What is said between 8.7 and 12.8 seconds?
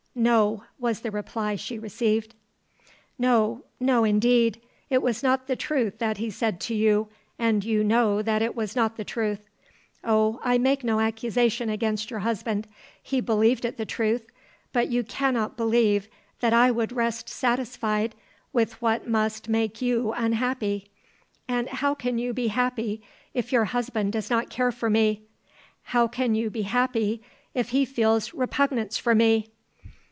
not the truth. Oh, I make no accusation against your husband;